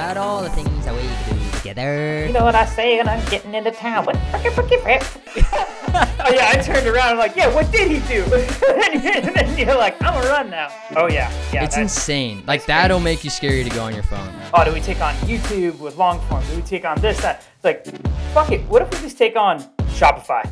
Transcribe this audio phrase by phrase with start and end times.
[0.00, 2.24] about all the things that we can do together.
[2.26, 4.06] You know what I say when I'm getting into town?
[4.06, 5.02] But fuck it, fuck it, right?
[5.36, 7.08] oh yeah, I turned around.
[7.08, 8.22] I'm like, yeah, what did he do?
[8.24, 10.68] and then you're like, I'm gonna run now.
[10.96, 11.64] Oh yeah, yeah.
[11.64, 12.42] it's insane.
[12.46, 14.34] Like that'll make you scary to go on your phone.
[14.54, 16.42] oh, do we take on YouTube with long form?
[16.46, 17.44] Do we take on this, that?
[17.56, 17.84] It's like,
[18.32, 18.62] fuck it.
[18.70, 19.60] What if we just take on
[19.98, 20.48] Shopify?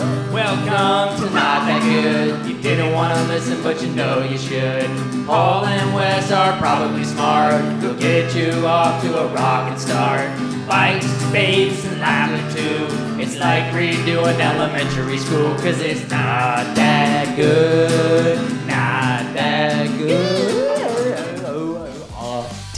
[0.00, 2.46] Welcome to Not That Good.
[2.50, 4.86] You didn't want to listen, but you know you should.
[5.26, 7.62] Paul and Wes are probably smart.
[7.82, 10.30] They'll get you off to a rockin' start.
[10.66, 12.86] Bikes, babes, and laughter too.
[13.20, 18.38] It's like redoing elementary school, cause it's not that good.
[18.66, 20.69] Not that good.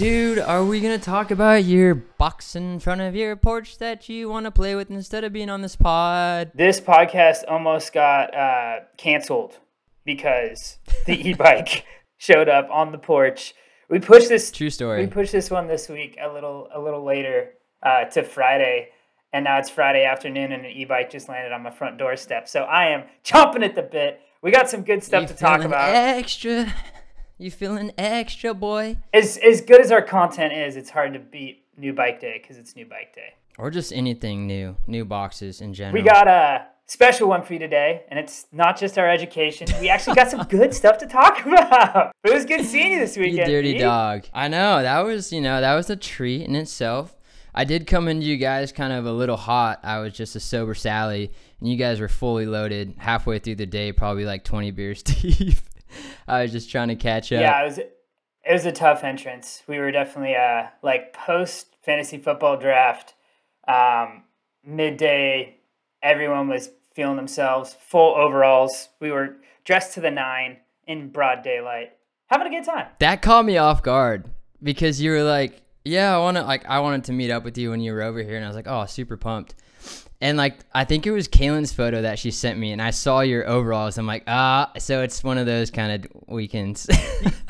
[0.03, 4.29] Dude, are we gonna talk about your box in front of your porch that you
[4.29, 6.51] want to play with instead of being on this pod?
[6.57, 9.61] This podcast almost got uh, canceled
[10.05, 11.85] because the e-bike
[12.17, 13.55] showed up on the porch.
[13.89, 14.51] We pushed this.
[14.51, 15.03] True story.
[15.03, 18.89] We pushed this one this week a little a little later uh, to Friday,
[19.33, 22.49] and now it's Friday afternoon, and an e-bike just landed on my front doorstep.
[22.49, 24.19] So I am chomping at the bit.
[24.43, 25.95] We got some good stuff You to talk about.
[25.95, 26.75] Extra.
[27.43, 28.99] You feeling extra, boy?
[29.13, 32.57] As as good as our content is, it's hard to beat New Bike Day because
[32.57, 33.35] it's New Bike Day.
[33.59, 36.01] Or just anything new, new boxes in general.
[36.01, 39.67] We got a special one for you today, and it's not just our education.
[39.81, 42.13] We actually got some good stuff to talk about.
[42.23, 43.49] It was good seeing you this You weekend.
[43.49, 43.81] dirty Pete.
[43.81, 44.25] dog.
[44.33, 47.17] I know that was, you know, that was a treat in itself.
[47.53, 49.81] I did come into you guys kind of a little hot.
[49.83, 53.67] I was just a sober Sally, and you guys were fully loaded halfway through the
[53.67, 55.57] day, probably like 20 beers deep.
[56.29, 57.41] I was just trying to catch up.
[57.41, 59.63] Yeah, it was it was a tough entrance.
[59.67, 63.15] We were definitely uh like post fantasy football draft,
[63.67, 64.25] um,
[64.65, 65.59] midday.
[66.03, 68.89] Everyone was feeling themselves, full overalls.
[69.01, 71.93] We were dressed to the nine in broad daylight,
[72.27, 72.89] having a good time.
[72.99, 74.29] That caught me off guard
[74.63, 77.57] because you were like, "Yeah, I want to like I wanted to meet up with
[77.57, 79.55] you when you were over here," and I was like, "Oh, super pumped."
[80.21, 83.21] And like I think it was Kaylin's photo that she sent me, and I saw
[83.21, 83.99] your overalls.
[83.99, 86.89] I'm like, ah, so it's one of those kind of weekends.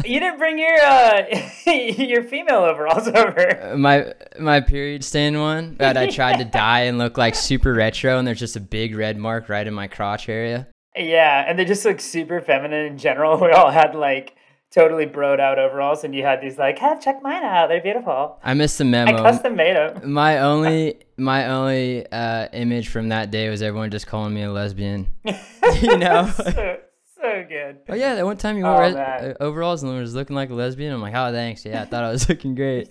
[0.04, 1.22] You didn't bring your uh
[1.70, 3.76] your female overalls over.
[3.76, 8.18] my my period stain one that I tried to dye and look like super retro,
[8.18, 10.66] and there's just a big red mark right in my crotch area.
[10.96, 13.38] Yeah, and they just look super feminine in general.
[13.38, 14.34] We all had like
[14.72, 17.68] totally broed out overalls, and you had these like, "Have check mine out.
[17.68, 19.12] They're beautiful." I missed the memo.
[19.12, 20.12] I custom made them.
[20.12, 24.50] My only my only uh, image from that day was everyone just calling me a
[24.50, 25.12] lesbian.
[25.24, 26.30] you know.
[26.36, 26.78] so,
[27.20, 27.78] so good.
[27.88, 29.30] Oh yeah, that one time you Oh, wore res- man.
[29.30, 30.92] uh, overalls and was looking like a lesbian.
[30.92, 32.88] I'm like, oh thanks, yeah, I thought I was looking great.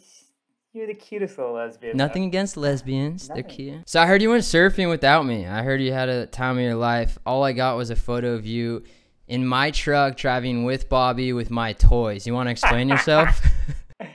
[0.73, 1.97] You're the cutest little lesbian.
[1.97, 2.05] though.
[2.05, 3.89] Nothing against lesbians, they're cute.
[3.89, 5.45] So I heard you went surfing without me.
[5.45, 7.17] I heard you had a time of your life.
[7.25, 8.83] All I got was a photo of you
[9.31, 12.27] in my truck driving with Bobby with my toys.
[12.27, 13.41] You want to explain yourself?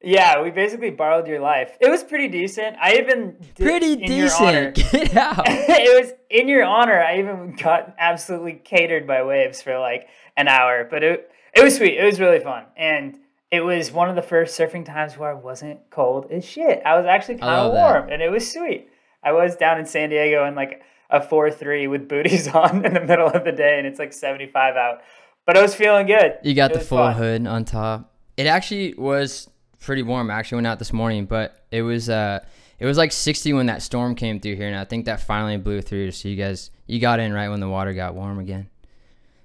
[0.00, 1.76] Yeah, we basically borrowed your life.
[1.80, 2.76] It was pretty decent.
[2.80, 4.76] I even Pretty decent.
[4.92, 5.42] Get out.
[5.44, 7.02] it was in your honor.
[7.02, 11.76] I even got absolutely catered by waves for like an hour, but it it was
[11.76, 11.98] sweet.
[11.98, 13.18] It was really fun, and
[13.50, 16.80] it was one of the first surfing times where I wasn't cold as shit.
[16.86, 17.78] I was actually kind of that.
[17.78, 18.88] warm, and it was sweet.
[19.24, 20.80] I was down in San Diego and like
[21.10, 24.12] a four three with booties on in the middle of the day, and it's like
[24.12, 25.00] seventy five out.
[25.46, 26.38] But I was feeling good.
[26.42, 27.14] You got It the full fun.
[27.14, 28.12] hood on top.
[28.36, 29.48] It actually was
[29.80, 30.30] pretty warm.
[30.30, 32.40] I actually went out this morning, but it was uh
[32.78, 35.56] it was like 60 when that storm came through here, and I think that finally
[35.56, 36.10] blew through.
[36.12, 38.68] So you guys you got in right when the water got warm again.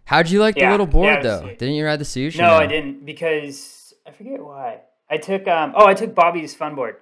[0.06, 1.42] How'd you like the little board was though?
[1.48, 1.60] sweet.
[1.60, 2.38] Didn't you ride the sushi?
[2.38, 4.82] No, I didn't because I forget why.
[5.10, 6.98] I took um oh I took Bobby's fun board.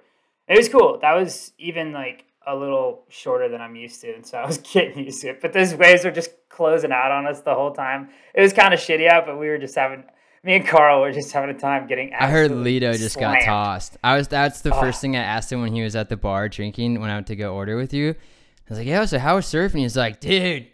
[0.48, 0.98] It was cool.
[1.02, 4.58] That was even like a little shorter than I'm used to, and so I was
[4.72, 5.40] getting used to it.
[5.40, 8.10] But those waves were just closing out on us the whole time.
[8.34, 10.04] It was kind of shitty out, but we were just having
[10.44, 12.12] me and Carl were just having a time getting.
[12.12, 12.22] Out.
[12.22, 13.96] I heard Lito just got tossed.
[14.02, 14.80] I was that's the Oh.
[14.80, 17.28] first thing I asked him when he was at the bar drinking when I went
[17.28, 18.10] to go order with you.
[18.10, 18.14] I
[18.68, 20.66] was like, "Yeah, so how was surfing?" He's like, "Dude,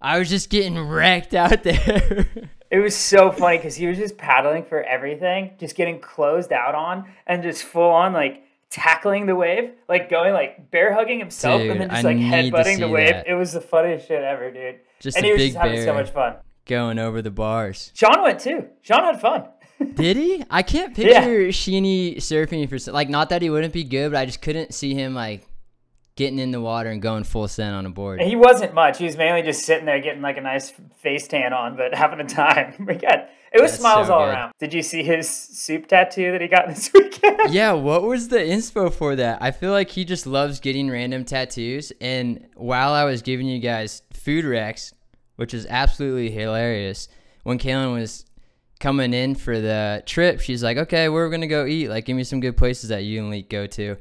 [0.00, 2.28] I was just getting wrecked out there."
[2.70, 6.74] It was so funny because he was just paddling for everything, just getting closed out
[6.74, 11.60] on, and just full on like tackling the wave, like going like bear hugging himself,
[11.62, 13.08] Dude, and then just I like headbutting the wave.
[13.08, 13.28] that.
[13.28, 14.80] It was the funniest shit ever, dude.
[15.00, 16.36] just and a he was big just having so much fun.
[16.66, 17.92] going over the bars.
[17.94, 18.66] Sean went too.
[18.82, 19.44] Sean had fun.
[19.94, 20.44] Did he?
[20.50, 21.20] I can't Yeah.
[21.20, 24.74] picture Sheeny surfing for like not that he wouldn't be good, but I just couldn't
[24.74, 25.46] see him like
[26.18, 28.20] getting in the water and going full send on a board.
[28.20, 28.98] he wasn't much.
[28.98, 32.18] He was mainly just sitting there getting like a nice face tan on, but having
[32.20, 32.74] a time.
[32.86, 34.32] We got it was That's smiles so all good.
[34.34, 34.52] around.
[34.58, 37.54] Did you see his soup tattoo that he got this weekend?
[37.54, 39.40] Yeah, what was the inspo for that?
[39.40, 41.90] I feel like he just loves getting random tattoos.
[42.00, 44.92] And while I was giving you guys food recs,
[45.36, 47.08] which is absolutely hilarious,
[47.44, 48.26] when Kaylin was
[48.80, 51.88] coming in for the trip, she's like, "Okay, we're gonna go eat.
[51.88, 53.96] Like, give me some good places that you and Leek go to."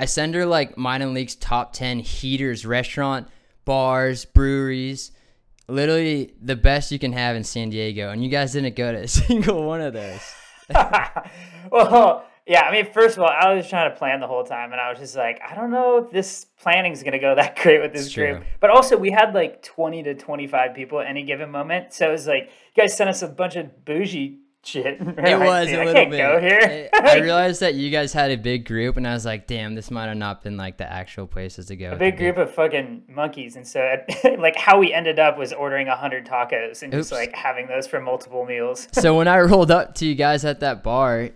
[0.00, 3.28] I send her like mine and Leek's top ten heaters restaurant,
[3.66, 5.12] bars, breweries,
[5.68, 9.02] literally the best you can have in San Diego, and you guys didn't go to
[9.02, 10.22] a single one of those.
[11.70, 12.62] well, yeah.
[12.62, 14.88] I mean, first of all, I was trying to plan the whole time, and I
[14.88, 17.92] was just like, I don't know if this planning is gonna go that great with
[17.92, 18.42] this group.
[18.58, 22.12] But also, we had like twenty to twenty-five people at any given moment, so it
[22.12, 22.44] was like
[22.74, 25.00] you guys sent us a bunch of bougie shit.
[25.00, 26.18] It was a little bit.
[26.18, 26.88] go here.
[26.94, 29.74] I I realized that you guys had a big group, and I was like, "Damn,
[29.74, 32.52] this might have not been like the actual places to go." a big group of
[32.52, 33.96] fucking monkeys, and so
[34.38, 37.20] like how we ended up was ordering a hundred tacos and just Oops.
[37.20, 38.88] like having those for multiple meals.
[38.92, 41.30] so when I rolled up to you guys at that bar,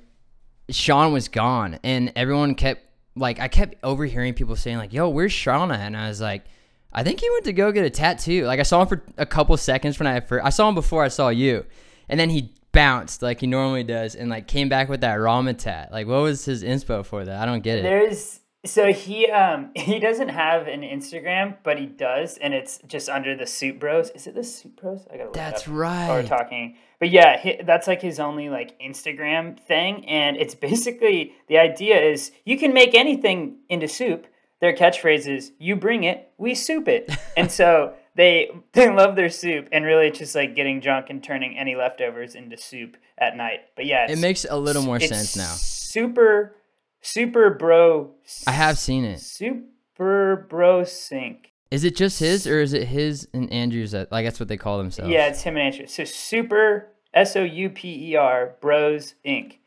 [0.71, 2.83] Sean was gone, and everyone kept
[3.17, 6.45] like I kept overhearing people saying like, "Yo, where's Sean at?" And I was like,
[6.93, 9.27] "I think he went to go get a tattoo." Like I saw him for a
[9.27, 11.65] couple seconds when I first I saw him before I saw you,
[12.09, 15.91] and then he bounced like he normally does, and like came back with that Ramatat.
[15.91, 17.41] Like, what was his inspo for that?
[17.41, 17.83] I don't get it.
[17.83, 23.09] There's so he um he doesn't have an Instagram, but he does, and it's just
[23.09, 24.11] under the Soup Bros.
[24.11, 25.07] Is it the Soup Bros?
[25.11, 26.77] I gotta look That's while we're talking.
[26.99, 32.01] But yeah, hi that's like his only like Instagram thing, and it's basically the idea
[32.01, 34.27] is you can make anything into soup.
[34.61, 39.31] Their catchphrase is "You bring it, we soup it," and so they they love their
[39.31, 43.37] soup, and really it's just like getting drunk and turning any leftovers into soup at
[43.37, 43.61] night.
[43.77, 45.53] But yeah, It makes a little more sense now.
[45.55, 46.57] Super,
[47.01, 48.13] super bro.
[48.47, 49.21] I have seen it.
[49.21, 51.53] Super bro sync.
[51.71, 53.93] Is it just his, or is it his and Andrew's?
[53.93, 55.11] That like that's what they call themselves.
[55.11, 55.87] Yeah, it's him and Andrew.
[55.87, 59.59] So super S O U P E R Bros Inc.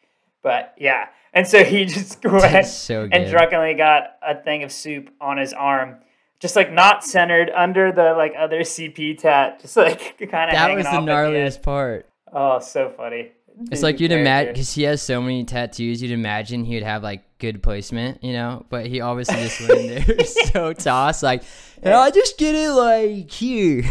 [0.42, 5.10] But yeah, and so he just went so and drunkenly got a thing of soup
[5.20, 5.98] on his arm,
[6.40, 10.76] just like not centered under the like other CP tat, just like kind of that
[10.76, 11.64] was the gnarliest end.
[11.64, 12.10] part.
[12.32, 13.32] Oh, so funny.
[13.60, 16.02] It's Dude, like you'd imagine because he has so many tattoos.
[16.02, 18.66] You'd imagine he would have like good placement, you know.
[18.70, 21.44] But he obviously just went in there so tossed, like,
[21.82, 23.84] "Hey, I just get it like here.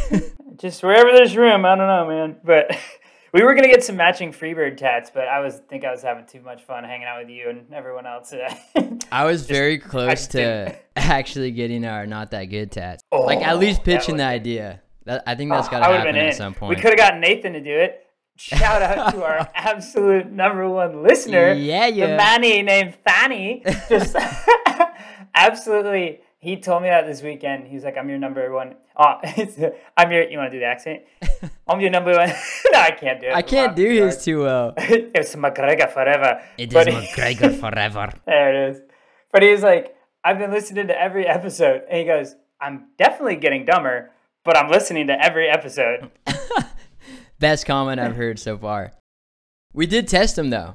[0.56, 1.64] just wherever there's room.
[1.64, 2.36] I don't know, man.
[2.44, 2.78] But
[3.32, 6.26] we were gonna get some matching Freebird tats, but I was think I was having
[6.26, 8.32] too much fun hanging out with you and everyone else.
[9.12, 10.76] I was very close to didn't.
[10.96, 13.02] actually getting our not that good tats.
[13.12, 14.80] Oh, like at Oh, least pitching the idea.
[15.04, 16.70] That I think oh, that's gotta would've happen at some point.
[16.70, 18.02] We could have gotten Nathan to do it.
[18.38, 22.16] Shout out to our absolute number one listener, Yeah, the.
[22.16, 23.62] Manny named Fanny.
[23.88, 24.14] Just
[25.34, 27.66] absolutely, he told me that this weekend.
[27.66, 29.14] He's like, "I'm your number one." Oh,
[29.96, 30.22] I'm your.
[30.30, 31.02] You want to do the accent?
[31.68, 32.28] I'm your number one.
[32.72, 33.34] no, I can't do it.
[33.34, 34.72] I can't do his too well.
[34.76, 36.40] it's McGregor forever.
[36.56, 38.12] It But- is McGregor forever.
[38.26, 38.82] There it is.
[39.32, 41.82] But he's like, I've been listening to every episode.
[41.90, 44.12] And he goes, I'm definitely getting dumber,
[44.44, 46.12] but I'm listening to every episode.
[47.40, 48.92] Best comment I've heard so far.
[49.74, 50.74] We did test him though.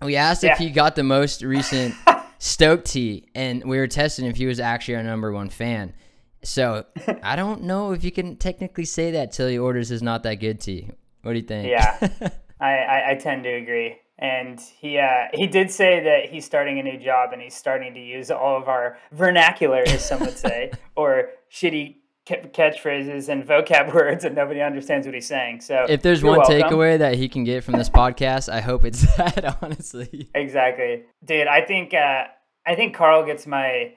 [0.00, 1.94] We asked if he got the most recent
[2.38, 5.94] Stoke tee, and we were testing if he was actually our number one fan.
[6.42, 6.84] So
[7.22, 10.36] I don't know if you can technically say that till he orders his not that
[10.36, 10.90] good tee.
[11.22, 11.68] What do you think?
[11.68, 12.30] Yeah.
[12.60, 13.98] I, I, I tend to agree.
[14.18, 17.92] And he uh, he did say that he's starting a new job and he's starting
[17.92, 23.94] to use all of our vernacular, as some would say, or shitty catchphrases and vocab
[23.94, 25.60] words that nobody understands what he's saying.
[25.60, 26.60] So if there's one welcome.
[26.60, 29.58] takeaway that he can get from this podcast, I hope it's that.
[29.62, 31.46] Honestly, Exactly, dude.
[31.46, 32.24] I think uh,
[32.66, 33.94] I think Carl gets my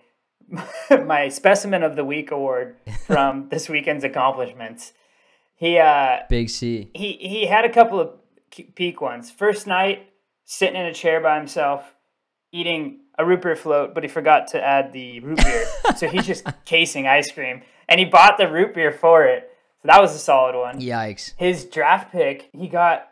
[1.05, 4.93] my specimen of the week award from this weekend's accomplishments.
[5.55, 6.89] He uh, Big C.
[6.93, 8.11] he he had a couple of
[8.75, 9.31] peak ones.
[9.31, 10.07] First night,
[10.45, 11.95] sitting in a chair by himself,
[12.51, 15.65] eating a root beer float, but he forgot to add the root beer,
[15.97, 19.49] so he's just casing ice cream, and he bought the root beer for it.
[19.81, 21.33] So that was a solid one Yikes.
[21.37, 23.07] his draft pick, he got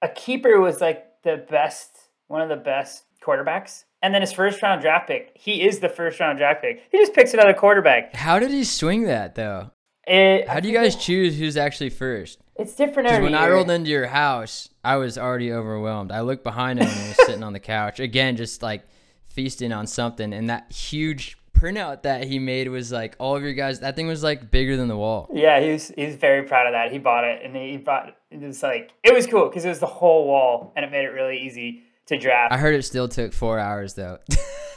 [0.00, 1.90] a keeper was like the best,
[2.28, 3.84] one of the best quarterbacks.
[4.02, 6.82] And then his first round draft pick, he is the first round draft pick.
[6.90, 8.14] He just picks another quarterback.
[8.14, 9.70] How did he swing that though?
[10.06, 12.40] It, How do you guys choose who's actually first?
[12.56, 16.10] It's different Because every when I rolled into your house, I was already overwhelmed.
[16.10, 18.82] I looked behind him and he was sitting on the couch again, just like
[19.24, 20.32] feasting on something.
[20.32, 23.80] And that huge printout that he made was like all of your guys.
[23.80, 25.30] That thing was like bigger than the wall.
[25.32, 26.90] Yeah, he was he was very proud of that.
[26.90, 29.78] He bought it and he bought it was like it was cool because it was
[29.78, 32.52] the whole wall and it made it really easy to draft.
[32.52, 34.18] I heard it still took four hours though.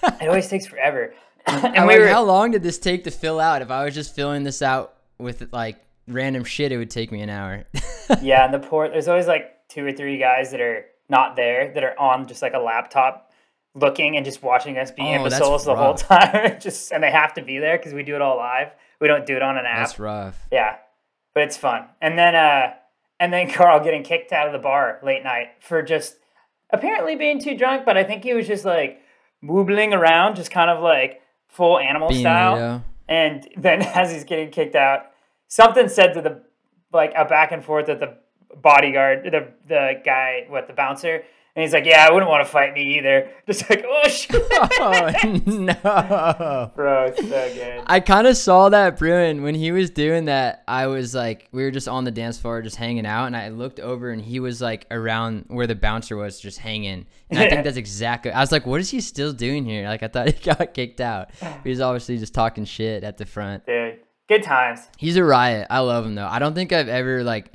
[0.04, 1.14] it always takes forever.
[1.48, 3.62] and I'm we were how long did this take to fill out?
[3.62, 7.22] If I was just filling this out with like random shit, it would take me
[7.22, 7.66] an hour.
[8.22, 11.74] yeah, and the port there's always like two or three guys that are not there
[11.74, 13.25] that are on just like a laptop
[13.76, 16.58] looking and just watching us be Oh, imbeciles the whole time.
[16.62, 18.72] just and they have to be there because we do it all live.
[19.00, 19.88] We don't do it on an app.
[19.88, 20.48] That's rough.
[20.52, 20.78] Yeah,
[21.34, 21.86] but it's fun.
[22.02, 22.74] And then uh,
[23.20, 26.16] and then Carl getting kicked out of the bar late night for just
[26.72, 29.02] apparently being too drunk, but I think he was just like
[29.44, 32.84] woobling around, just kind of like full animal Being style.
[33.08, 35.12] And then as he's getting kicked out,
[35.48, 36.44] something said to the
[36.94, 38.18] like a back and forth with the
[38.56, 41.24] bodyguard, the the guy, what the bouncer,
[41.56, 44.44] and he's like, "Yeah, I wouldn't want to fight me either." Just like, oh shit,
[44.80, 45.12] Oh
[45.46, 46.72] no.
[46.76, 47.84] bro, it's so good.
[47.86, 50.64] I kind of saw that Bruin when he was doing that.
[50.68, 53.50] I was like, we were just on the dance floor, just hanging out, and I
[53.50, 57.06] looked over, and he was like around where the bouncer was, just hanging.
[57.30, 58.32] And I think that's exactly.
[58.32, 59.88] I was like, what is he still doing here?
[59.88, 61.30] Like, I thought he got kicked out.
[61.64, 63.66] He was obviously just talking shit at the front.
[63.66, 64.82] Dude, good times.
[64.98, 65.68] He's a riot.
[65.70, 66.28] I love him though.
[66.28, 67.52] I don't think I've ever like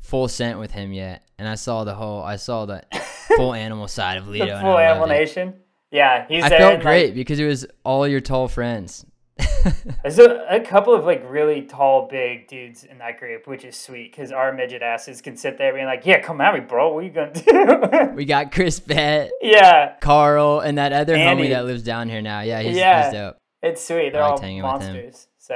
[0.00, 1.23] full sent with him yet.
[1.38, 2.22] And I saw the whole.
[2.22, 2.82] I saw the
[3.36, 4.54] full animal side of Lito.
[4.56, 5.14] The full animal it.
[5.14, 5.54] nation.
[5.90, 6.58] Yeah, he's I there.
[6.58, 9.04] felt great Like, because it was all your tall friends.
[10.02, 13.76] there's a, a couple of like really tall, big dudes in that group, which is
[13.76, 16.92] sweet because our midget asses can sit there being like, "Yeah, come at me, bro.
[16.92, 21.44] What are you gonna do?" we got Chris Bett, yeah, Carl, and that other Andy.
[21.44, 22.40] homie that lives down here now.
[22.42, 23.04] Yeah, he's, Yeah.
[23.04, 23.36] he's dope.
[23.62, 24.12] it's sweet.
[24.12, 24.94] They're all liked hanging with him.
[24.94, 25.26] monsters.
[25.38, 25.54] So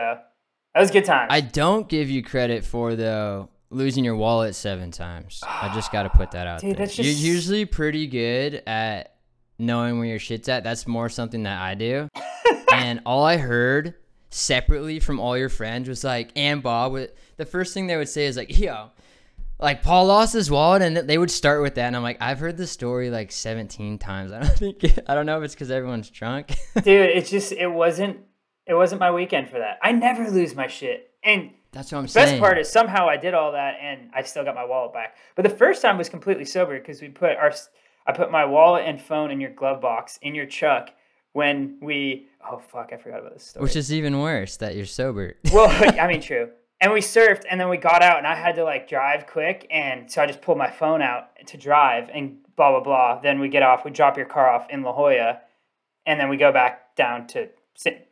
[0.75, 1.29] that was a good time.
[1.31, 5.41] I don't give you credit for though losing your wallet seven times.
[5.47, 6.87] I just got to put that out Dude, there.
[6.87, 9.15] that's You're usually pretty good at
[9.59, 10.65] knowing where your shit's at.
[10.65, 12.09] That's more something that I do.
[12.73, 13.95] and all I heard
[14.31, 18.09] separately from all your friends was like, and Bob, would- the first thing they would
[18.09, 18.91] say is like, yo.
[19.61, 22.39] Like Paul lost his wallet, and they would start with that, and I'm like, I've
[22.39, 24.31] heard this story like 17 times.
[24.33, 26.57] I don't think I don't know if it's because everyone's drunk.
[26.77, 28.19] Dude, it's just it wasn't
[28.69, 29.79] it wasn't my weekend for that.
[29.83, 31.11] I never lose my shit.
[31.25, 32.27] And That's what I'm best saying.
[32.27, 35.17] Best part is somehow I did all that and I still got my wallet back.
[35.35, 37.53] But the first time was completely sober because we put our
[38.07, 40.91] I put my wallet and phone in your glove box in your truck
[41.33, 43.63] when we oh fuck I forgot about this story.
[43.63, 45.37] which is even worse that you're sober.
[45.53, 45.69] well,
[46.01, 46.51] I mean true.
[46.81, 49.67] And we surfed and then we got out and I had to like drive quick
[49.71, 53.21] and so I just pulled my phone out to drive and blah blah blah.
[53.21, 55.41] Then we get off, we drop your car off in La Jolla
[56.07, 57.51] and then we go back down to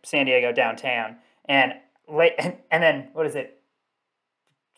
[0.05, 1.73] San Diego downtown and
[2.09, 3.53] late and, and then what is it?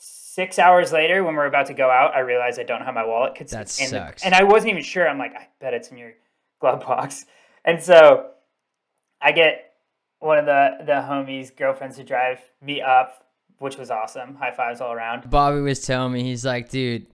[0.00, 3.04] Six hours later, when we're about to go out, I realize I don't have my
[3.04, 3.34] wallet.
[3.34, 4.24] 'cause That it's in the- sucks.
[4.24, 5.08] and I wasn't even sure.
[5.08, 6.12] I'm like, I bet it's in your
[6.60, 7.24] glove box.
[7.64, 8.30] And so
[9.20, 9.74] I get
[10.20, 13.26] one of the the homies' girlfriends to drive me up,
[13.58, 14.36] which was awesome.
[14.36, 15.28] High fives all around.
[15.28, 17.08] Bobby was telling me, he's like, dude,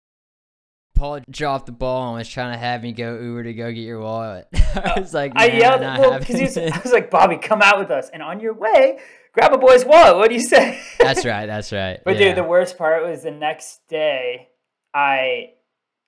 [0.94, 3.80] Paul dropped the ball and was trying to have me go Uber to go get
[3.80, 4.47] your wallet.
[4.54, 7.61] I was uh, like, I yelled not well because happening." I was like, Bobby, come
[7.62, 8.99] out with us, and on your way,
[9.34, 10.16] grab a boy's wallet.
[10.16, 10.80] What do you say?
[10.98, 12.00] that's right, that's right.
[12.04, 12.28] But yeah.
[12.28, 14.48] dude, the worst part was the next day,
[14.94, 15.50] I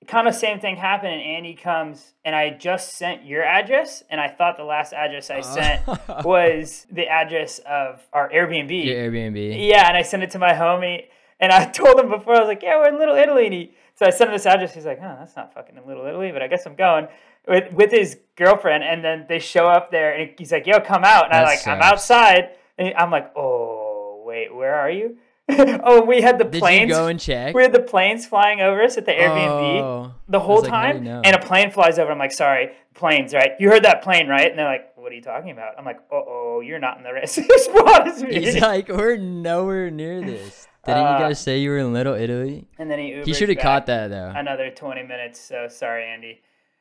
[0.07, 4.21] kind of same thing happened, and Andy comes, and I just sent your address, and
[4.21, 5.43] I thought the last address I oh.
[5.43, 5.87] sent
[6.25, 8.85] was the address of our Airbnb.
[8.85, 9.69] your Airbnb.
[9.69, 11.07] Yeah, and I sent it to my homie,
[11.41, 13.73] and I told him before I was like, "Yeah, we're in Little Italy." And he,
[13.95, 14.75] so I sent him this address.
[14.75, 17.09] He's like, "Oh, that's not fucking in Little Italy," but I guess I'm going
[17.49, 18.85] with with his girlfriend.
[18.85, 21.67] And then they show up there, and he's like, "Yo, come out!" And I like,
[21.67, 25.19] "I'm outside," and I'm like, "Oh, wait, where are you?"
[25.49, 26.89] oh, we had the Did planes.
[26.89, 27.55] you go and check?
[27.55, 31.07] we had the planes flying over us at the Airbnb Oh, the whole like, time,
[31.07, 32.11] and a plane flies over.
[32.11, 33.53] I'm like, sorry, planes, right?
[33.61, 34.51] You heard that plane, right?
[34.51, 35.79] And they're like, what are you talking about?
[35.79, 38.41] I'm like, uh oh, you're not in the same spot as me.
[38.41, 40.67] He's like, we're nowhere near this.
[40.85, 42.67] Didn't Uh, you guys say you were in Little Italy?
[42.79, 44.33] and then he Ubered He should have caught that though.
[44.35, 45.41] another 20 minutes.
[45.41, 46.41] So sorry, Andy.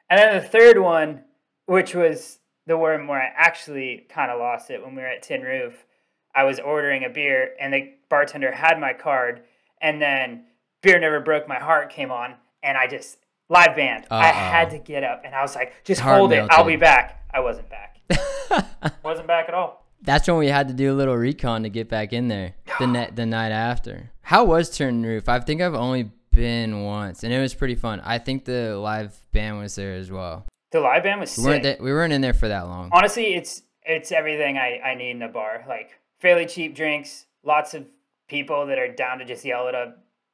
[0.09, 1.21] And then the third one,
[1.67, 5.24] which was the one where I actually kind of lost it when we were at
[5.24, 5.86] Tin Roof.
[6.34, 9.41] I was ordering a beer, and the bartender had my card,
[9.81, 10.45] and then
[10.81, 13.17] Beer Never Broke My Heart came on, and I just
[13.50, 14.05] live band.
[14.12, 14.34] I Uh-oh.
[14.34, 16.45] had to get up, and I was like, just Heart hold it.
[16.50, 17.24] I'll be back.
[17.34, 18.00] I wasn't back.
[19.03, 19.86] wasn't back at all.
[20.01, 22.88] That's when we had to do a little recon to get back in there the
[22.88, 24.12] net the night after.
[24.22, 25.29] How was Tin Roof?
[25.29, 28.01] I think I've only been once, and it was pretty fun.
[28.03, 30.45] I think the live band was there as well.
[30.75, 31.50] The live band was We sick.
[31.50, 32.89] weren't th- we weren't in there for that long.
[32.91, 37.74] honestly it's it's everything I, I need in a bar like fairly cheap drinks lots
[37.74, 37.86] of
[38.27, 39.94] people that are down to just yell at a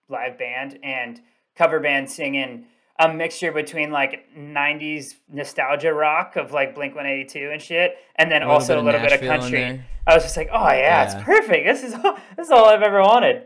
[0.09, 1.21] live band and
[1.55, 2.65] cover band singing
[2.97, 8.41] a mixture between like 90s nostalgia rock of like blink 182 and shit and then
[8.41, 10.67] A little also bit a of little bit of country i was just like oh
[10.69, 11.03] yeah, Yeah.
[11.03, 13.43] it's perfect this is all, this is all i've ever wanted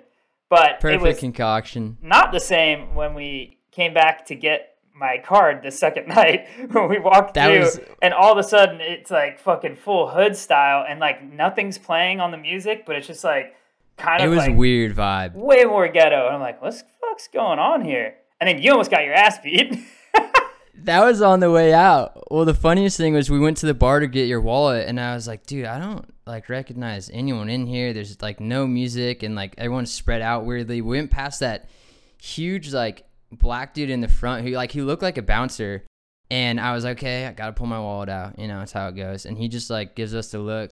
[0.50, 1.98] but Perfect it was concoction.
[2.02, 6.88] not the same when we came back to get my card the second night when
[6.88, 10.36] we walked That through was- and all of a sudden it's like fucking full hood
[10.36, 13.54] style and like nothing's playing on the music but it's just like
[13.98, 15.34] kind of It was like weird vibe.
[15.34, 18.72] way more ghetto and i'm like what's the fuck's going on here and then you
[18.72, 19.78] almost got your ass beat
[20.84, 22.30] That was on the way out.
[22.30, 25.00] Well, the funniest thing was we went to the bar to get your wallet, and
[25.00, 27.92] I was like, dude, I don't like recognize anyone in here.
[27.92, 30.82] There's like no music, and like everyone's spread out weirdly.
[30.82, 31.70] We went past that
[32.22, 35.86] huge like black dude in the front who like he looked like a bouncer.
[36.32, 38.40] And I was like, okay, I gotta pull my wallet out.
[38.40, 39.26] You know, that's how it goes.
[39.26, 40.72] And he just like gives us the look,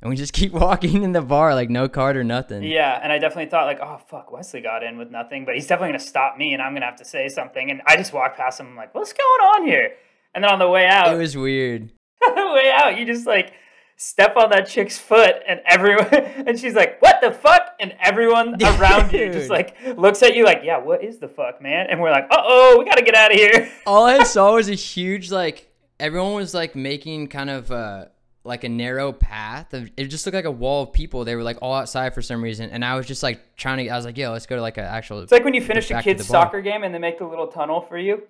[0.00, 2.62] and we just keep walking in the bar like no card or nothing.
[2.62, 5.66] Yeah, and I definitely thought like, oh fuck, Wesley got in with nothing, but he's
[5.66, 7.70] definitely gonna stop me, and I'm gonna have to say something.
[7.70, 9.92] And I just walked past him, I'm like, what's going on here?
[10.34, 11.92] And then on the way out, It was weird.
[12.26, 13.52] on the way out, you just like
[14.04, 17.74] step on that chick's foot, and everyone, and she's like, what the fuck?
[17.80, 21.60] And everyone around you just like looks at you like, yeah, what is the fuck,
[21.62, 21.86] man?
[21.90, 23.70] And we're like, uh oh, we gotta get out of here.
[23.86, 28.06] All I saw was a huge like everyone was like making kind of uh
[28.44, 31.24] like a narrow path of it just looked like a wall of people.
[31.24, 33.88] They were like all outside for some reason, and I was just like trying to.
[33.88, 35.90] I was like, "Yo, let's go to like an actual." It's like when you finish
[35.90, 38.22] a kid's soccer game and they make the little tunnel for you.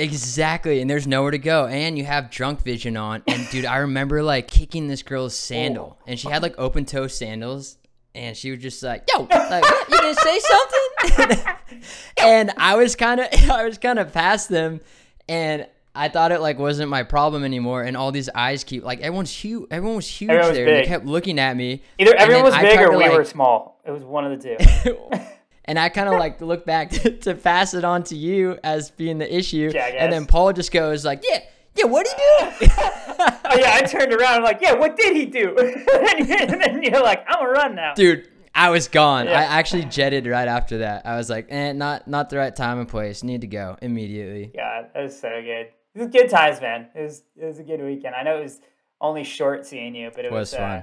[0.00, 3.22] Exactly, and there's nowhere to go, and you have drunk vision on.
[3.26, 6.04] And dude, I remember like kicking this girl's sandal, oh.
[6.06, 7.76] and she had like open toe sandals,
[8.14, 9.88] and she was just like, "Yo, like, what?
[9.90, 11.54] you gonna say something?"
[12.16, 14.80] and I was kind of, I was kind of past them,
[15.28, 17.82] and I thought it like wasn't my problem anymore.
[17.82, 20.66] And all these eyes keep like everyone's huge, everyone was huge Everyone was there.
[20.66, 21.82] and They kept looking at me.
[21.98, 23.80] Either everyone was I big or to, we were small.
[23.84, 25.20] It was one of the two.
[25.70, 28.90] and I kind of like look back to, to pass it on to you as
[28.90, 29.96] being the issue, Jackass.
[30.00, 31.38] and then Paul just goes like, "Yeah,
[31.76, 34.34] yeah, what do you do?" oh yeah, I turned around.
[34.34, 35.56] I'm like, yeah, what did he do?
[35.56, 37.94] and then you're like, I'm gonna run now.
[37.94, 39.26] Dude, I was gone.
[39.26, 39.38] Yeah.
[39.38, 41.06] I actually jetted right after that.
[41.06, 43.22] I was like, eh, not not the right time and place.
[43.22, 44.50] Need to go immediately.
[44.52, 45.68] Yeah, that was so good.
[45.94, 46.88] It was good times, man.
[46.96, 48.16] It was it was a good weekend.
[48.16, 48.60] I know it was
[49.00, 50.70] only short seeing you, but it was, Was fun.
[50.78, 50.82] Uh,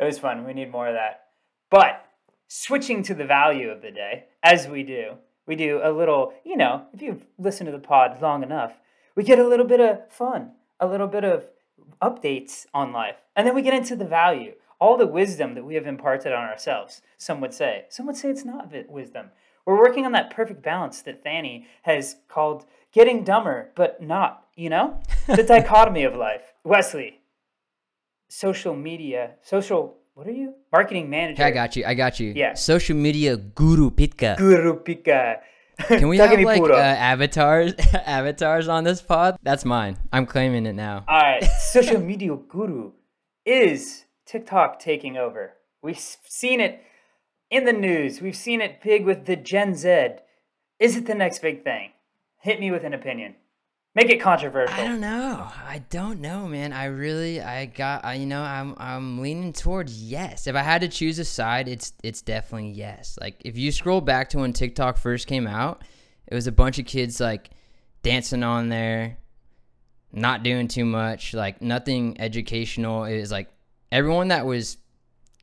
[0.00, 0.44] it was fun.
[0.44, 1.22] We need more of that.
[1.70, 2.05] But
[2.48, 5.14] switching to the value of the day, as we do,
[5.46, 6.34] we do a little.
[6.44, 8.74] You know, if you've listened to the pod long enough,
[9.14, 11.46] we get a little bit of fun, a little bit of
[12.02, 15.74] updates on life, and then we get into the value, all the wisdom that we
[15.74, 17.00] have imparted on ourselves.
[17.16, 17.86] Some would say.
[17.88, 19.30] Some would say it's not wisdom.
[19.64, 24.70] We're working on that perfect balance that Fanny has called getting dumber, but not, you
[24.70, 25.00] know?
[25.26, 26.52] The dichotomy of life.
[26.62, 27.20] Wesley,
[28.28, 30.54] social media, social, what are you?
[30.72, 31.44] Marketing manager.
[31.44, 31.84] I got you.
[31.84, 32.32] I got you.
[32.34, 32.54] Yeah.
[32.54, 34.38] Social media guru Pitka.
[34.38, 35.40] Guru Pika.
[35.88, 39.36] Can we have like uh, avatars avatars on this pod?
[39.42, 39.98] That's mine.
[40.14, 41.04] I'm claiming it now.
[41.06, 42.92] All right, social media guru
[43.44, 45.52] is TikTok taking over.
[45.82, 46.82] We've seen it
[47.50, 48.22] in the news.
[48.22, 49.88] We've seen it big with the Gen Z.
[50.80, 51.90] Is it the next big thing?
[52.40, 53.34] Hit me with an opinion.
[53.96, 54.74] Make it controversial.
[54.74, 55.48] I don't know.
[55.66, 56.74] I don't know, man.
[56.74, 60.46] I really, I got, I, you know, I'm, I'm leaning towards yes.
[60.46, 63.18] If I had to choose a side, it's, it's definitely yes.
[63.18, 65.80] Like if you scroll back to when TikTok first came out,
[66.26, 67.48] it was a bunch of kids like
[68.02, 69.16] dancing on there,
[70.12, 73.04] not doing too much, like nothing educational.
[73.04, 73.48] It was like
[73.90, 74.76] everyone that was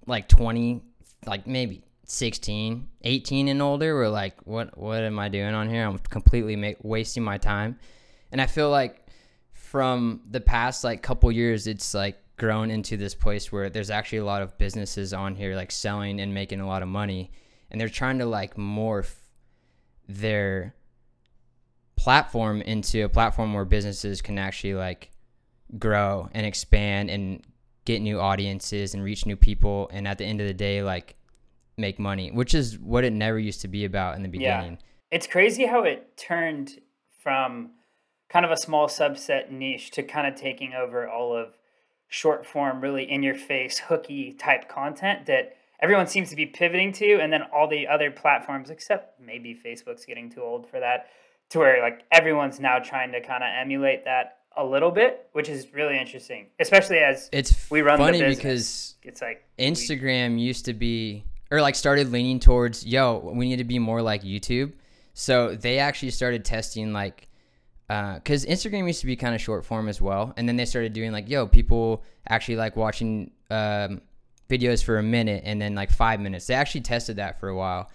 [0.06, 0.80] like 20,
[1.26, 5.88] like maybe 16, 18 and older were like, what, what am I doing on here?
[5.88, 7.80] I'm completely ma- wasting my time.
[8.34, 9.06] And I feel like
[9.54, 14.17] from the past like couple years, it's like grown into this place where there's actually
[14.17, 17.32] a lot of businesses on here like selling and making a lot of money,
[17.69, 19.13] and they're trying to like morph
[20.10, 20.76] their
[21.96, 25.12] platform into a platform where businesses can actually like
[25.78, 27.46] grow and expand and
[27.86, 31.15] get new audiences and reach new people and at the end of the day like
[31.78, 34.58] make money which is what it never used to be about in the Yeah.
[34.60, 34.78] beginning
[35.12, 36.80] It's crazy how it turned
[37.19, 37.72] from
[38.30, 41.58] kind of a small subset niche to kind of taking over all of
[42.08, 46.92] short form, really in your face, hooky type content that everyone seems to be pivoting
[46.94, 47.20] to.
[47.20, 51.08] And then all the other platforms, except maybe Facebook's getting too old for that,
[51.50, 55.50] to where like everyone's now trying to kind of emulate that a little bit, which
[55.50, 60.40] is really interesting, especially as it's We run the funny because it's like we- Instagram
[60.40, 64.24] used to be, or like started leaning towards, yo, we need to be more like
[64.24, 64.74] YouTube.
[65.16, 67.28] So they actually started testing like,
[67.88, 70.93] because Instagram used to be kind of short form as well, and then they started
[70.93, 74.02] doing like, yo, people actually like watching um,
[74.50, 76.48] videos for a minute and then like five minutes.
[76.48, 77.89] They actually tested that for a while,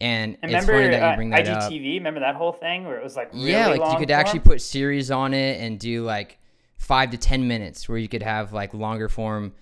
[0.00, 1.70] and it's Remember funny that uh, you bring that up.
[1.70, 1.94] IGTV?
[1.94, 4.20] Remember that whole thing where it was like really yeah, like you could form?
[4.20, 6.38] actually put series on it and do like
[6.78, 9.52] five to ten minutes, where you could have like longer form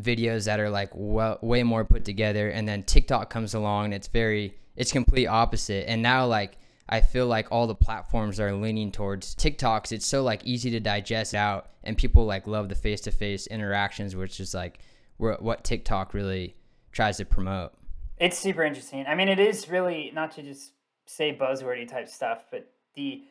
[0.00, 2.50] videos that are like well, way more put together.
[2.50, 5.88] And then TikTok comes along and it's very, it's complete opposite.
[5.88, 9.90] And now like I feel like all the platforms are leaning towards TikToks.
[9.92, 13.46] It's so like easy to digest out, and people like love the face to face
[13.46, 14.78] interactions, which is like
[15.18, 16.56] what TikTok really
[16.92, 17.72] tries to promote.
[18.18, 19.04] It's super interesting.
[19.06, 20.72] I mean, it is really not to just
[21.06, 23.22] say buzzwordy type stuff, but the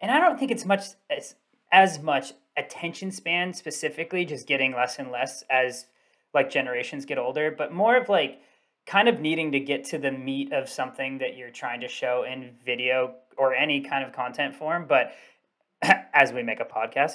[0.00, 1.36] and I don't think it's much as
[1.72, 5.86] as much attention span specifically, just getting less and less as
[6.32, 8.40] like generations get older, but more of like
[8.86, 12.24] kind of needing to get to the meat of something that you're trying to show
[12.30, 15.12] in video or any kind of content form, but
[16.12, 17.14] as we make a podcast,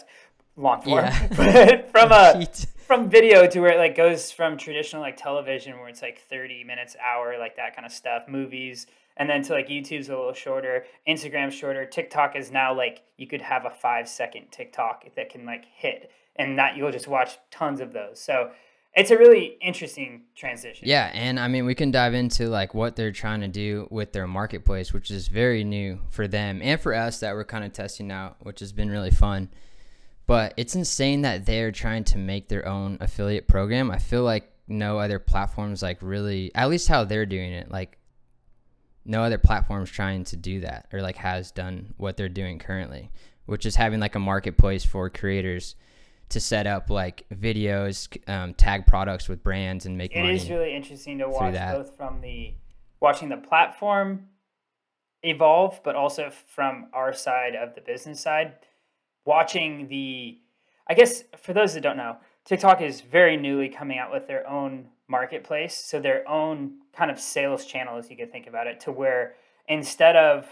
[0.58, 1.28] long form, Yeah.
[1.38, 2.48] but from a
[2.90, 6.64] from video to where it like goes from traditional like television where it's like 30
[6.64, 10.34] minutes hour like that kind of stuff movies and then to like youtube's a little
[10.34, 15.30] shorter instagram's shorter tiktok is now like you could have a five second tiktok that
[15.30, 18.50] can like hit and that you'll just watch tons of those so
[18.96, 22.96] it's a really interesting transition Yeah, and I mean we can dive into like what
[22.96, 26.94] they're trying to do with their marketplace, which is very new for them and for
[26.94, 29.50] us that we're kind of testing out, which has been really fun.
[30.26, 33.90] But it's insane that they're trying to make their own affiliate program.
[33.90, 37.98] I feel like no other platforms like really at least how they're doing it, like
[39.06, 43.12] no other platforms trying to do that or like has done what they're doing currently,
[43.46, 45.76] which is having like a marketplace for creators
[46.30, 50.36] to set up like videos, um, tag products with brands, and make It money.
[50.36, 51.76] is really interesting to watch that.
[51.76, 52.54] both from the
[53.00, 54.28] watching the platform
[55.24, 58.54] evolve, but also from our side of the business side,
[59.26, 60.40] watching the.
[60.88, 64.48] I guess for those that don't know, TikTok is very newly coming out with their
[64.50, 68.80] own marketplace, so their own kind of sales channel, as you could think about it,
[68.82, 69.36] to where
[69.68, 70.48] instead of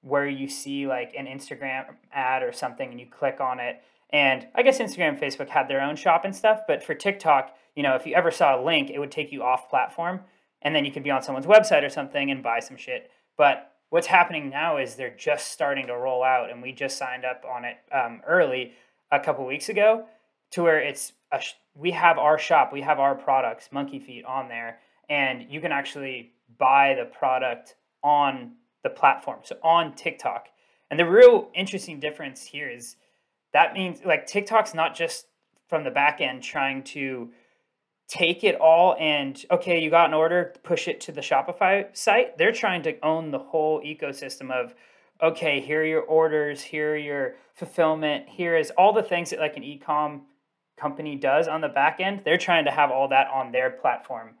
[0.00, 3.82] where you see like an Instagram ad or something and you click on it.
[4.14, 7.52] And I guess Instagram and Facebook had their own shop and stuff, but for TikTok,
[7.74, 10.20] you know, if you ever saw a link, it would take you off platform
[10.62, 13.10] and then you could be on someone's website or something and buy some shit.
[13.36, 17.24] But what's happening now is they're just starting to roll out and we just signed
[17.24, 18.74] up on it um, early
[19.10, 20.04] a couple weeks ago
[20.52, 24.24] to where it's a sh- we have our shop, we have our products, Monkey Feet
[24.24, 24.78] on there
[25.10, 27.74] and you can actually buy the product
[28.04, 28.52] on
[28.84, 29.40] the platform.
[29.42, 30.50] So on TikTok.
[30.88, 32.94] And the real interesting difference here is
[33.54, 35.26] that means like TikTok's not just
[35.68, 37.30] from the back end trying to
[38.06, 42.36] take it all and okay, you got an order, push it to the Shopify site.
[42.36, 44.74] They're trying to own the whole ecosystem of
[45.22, 49.38] okay, here are your orders, here are your fulfillment, here is all the things that
[49.38, 50.22] like an e-com
[50.76, 52.22] company does on the back end.
[52.24, 54.34] They're trying to have all that on their platform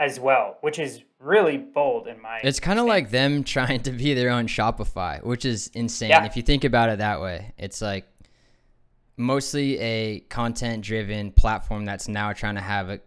[0.00, 3.92] as well, which is really bold in my It's kind of like them trying to
[3.92, 6.10] be their own Shopify, which is insane.
[6.10, 6.24] Yeah.
[6.24, 8.06] If you think about it that way, it's like
[9.18, 13.00] mostly a content driven platform that's now trying to have an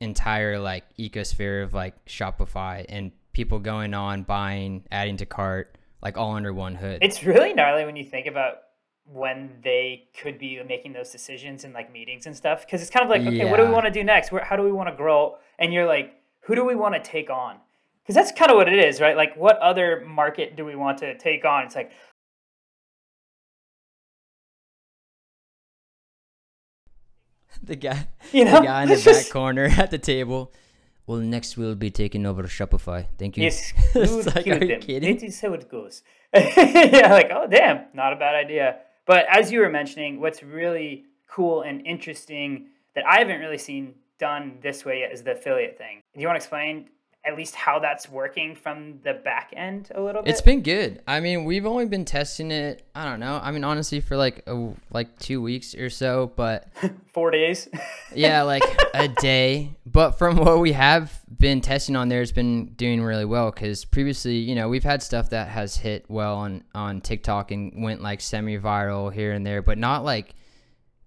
[0.00, 6.16] entire like ecosphere of like Shopify and people going on, buying, adding to cart, like
[6.16, 7.00] all under one hood.
[7.02, 8.58] It's really gnarly when you think about
[9.04, 13.04] when they could be making those decisions in like meetings and stuff because it's kind
[13.04, 14.32] of like okay what do we want to do next?
[14.32, 15.36] Where, how do we want to grow?
[15.58, 17.56] And you're like who do we want to take on?
[18.02, 19.16] Because that's kind of what it is right?
[19.16, 21.64] Like what other market do we want to take on?
[21.64, 21.92] It's like
[27.62, 30.52] the guy, You know, the guy in the it's back corner at the table.
[31.06, 33.06] Well, next we'll be taking over Shopify.
[33.16, 33.44] Thank you.
[33.44, 35.16] yes it's like, are you kidding?
[35.16, 36.02] That is how it goes
[36.34, 41.04] yeah like oh damn not a bad idea but as you were mentioning what's really
[41.28, 45.76] cool and interesting that i haven't really seen done this way yet is the affiliate
[45.78, 46.88] thing do you want to explain
[47.26, 51.02] at least how that's working from the back end a little bit It's been good.
[51.08, 52.86] I mean, we've only been testing it.
[52.94, 53.40] I don't know.
[53.42, 56.32] I mean, honestly, for like a, like two weeks or so.
[56.36, 56.68] But
[57.12, 57.68] four days
[58.14, 58.62] yeah, like
[58.94, 59.76] a day.
[59.84, 63.50] But from what we have been testing on there, it's been doing really well.
[63.50, 67.82] Because previously, you know, we've had stuff that has hit well on on TikTok and
[67.82, 70.34] went like semi viral here and there, but not like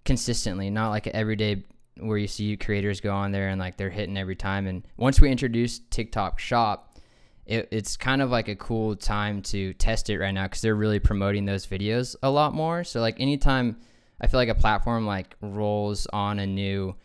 [0.03, 0.69] consistently.
[0.69, 1.63] Not like every day
[2.01, 4.67] where you see creators go on there and like they're hitting every time.
[4.67, 6.97] And once we introduced TikTok Shop,
[7.45, 10.75] it, it's kind of like a cool time to test it right now because they're
[10.75, 12.83] really promoting those videos a lot more.
[12.83, 13.77] So like anytime
[14.21, 16.95] I feel like a platform like rolls on a new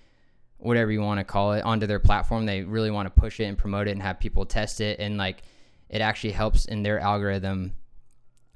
[0.58, 3.44] whatever you want to call it onto their platform, they really want to push it
[3.44, 5.42] and promote it and have people test it and like
[5.88, 7.72] it actually helps in their algorithm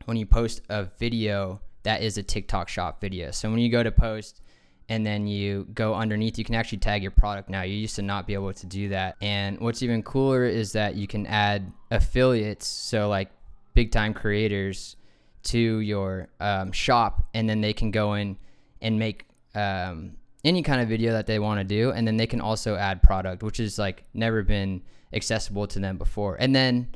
[0.07, 3.31] when you post a video that is a TikTok shop video.
[3.31, 4.43] So when you go to post
[4.89, 7.63] and then you go underneath, you can actually tag your product now.
[7.63, 9.17] You used to not be able to do that.
[9.21, 13.31] And what's even cooler is that you can add affiliates, so like
[13.75, 14.97] big time creators,
[15.45, 18.37] to your um, shop, and then they can go in
[18.83, 19.25] and make
[19.55, 22.77] um, any kind of video that they want to do, and then they can also
[22.77, 26.37] add product, which is like never been accessible to them before.
[26.37, 26.95] And then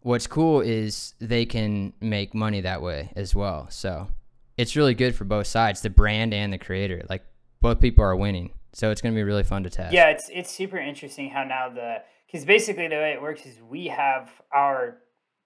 [0.00, 3.66] what's cool is they can make money that way as well.
[3.70, 4.08] So
[4.56, 7.02] it's really good for both sides, the brand and the creator.
[7.08, 7.24] Like
[7.60, 8.52] both people are winning.
[8.72, 9.94] So it's going to be really fun to test.
[9.94, 13.58] Yeah, it's it's super interesting how now the because basically the way it works is
[13.62, 14.98] we have our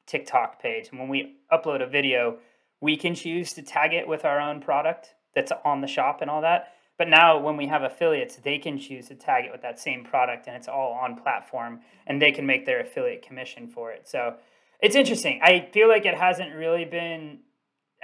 [0.06, 2.38] TikTok page, and when we upload a video,
[2.80, 6.30] we can choose to tag it with our own product that's on the shop and
[6.30, 6.72] all that.
[6.96, 10.04] But now when we have affiliates, they can choose to tag it with that same
[10.04, 14.08] product and it's all on platform and they can make their affiliate commission for it.
[14.08, 14.34] So
[14.80, 15.40] it's interesting.
[15.42, 17.38] I feel like it hasn't really been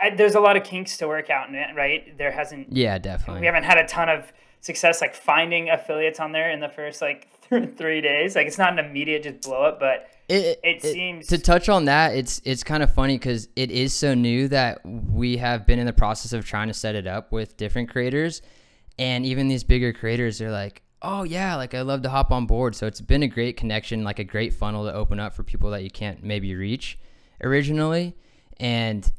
[0.02, 2.16] I, there's a lot of kinks to work out in it, right?
[2.18, 3.40] There hasn't Yeah, definitely.
[3.40, 7.00] we haven't had a ton of success like finding affiliates on there in the first
[7.02, 8.34] like th- 3 days.
[8.34, 11.84] Like it's not an immediate just blow up, but it, it seems- to touch on
[11.84, 15.78] that it's it's kind of funny because it is so new that we have been
[15.78, 18.40] in the process of trying to set it up with different creators
[18.98, 22.46] and even these bigger creators are like oh yeah like i love to hop on
[22.46, 25.42] board so it's been a great connection like a great funnel to open up for
[25.42, 26.96] people that you can't maybe reach
[27.42, 28.16] originally
[28.58, 29.12] and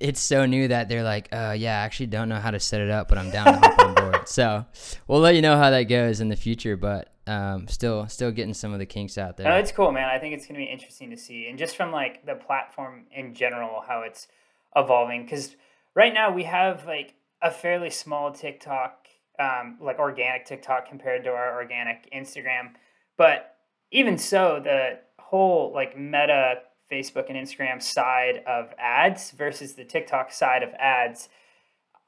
[0.00, 2.80] it's so new that they're like uh yeah i actually don't know how to set
[2.80, 4.64] it up but i'm down to hop on board so
[5.06, 8.54] we'll let you know how that goes in the future but um, still still getting
[8.54, 10.08] some of the kinks out there No, it's cool, man.
[10.08, 11.46] I think it's going to be interesting to see.
[11.48, 14.28] And just from like the platform in general, how it's
[14.74, 15.24] evolving.
[15.24, 15.54] Because
[15.94, 19.08] right now we have like a fairly small TikTok,
[19.38, 22.70] um, like organic TikTok compared to our organic Instagram.
[23.18, 23.56] But
[23.92, 30.32] even so, the whole like meta Facebook and Instagram side of ads versus the TikTok
[30.32, 31.28] side of ads,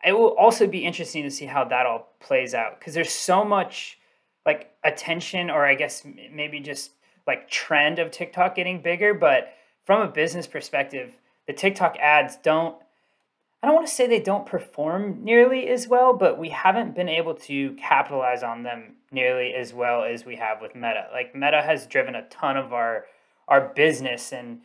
[0.04, 2.78] it will also be interesting to see how that all plays out.
[2.78, 3.98] Because there's so much
[4.46, 6.92] like attention or I guess maybe just
[7.26, 9.52] like trend of TikTok getting bigger, but
[9.84, 11.12] from a business perspective,
[11.46, 12.76] the TikTok ads don't
[13.62, 17.10] I don't want to say they don't perform nearly as well, but we haven't been
[17.10, 21.08] able to capitalize on them nearly as well as we have with Meta.
[21.12, 23.04] Like Meta has driven a ton of our
[23.48, 24.60] our business and